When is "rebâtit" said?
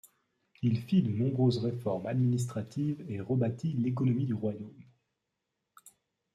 3.21-3.73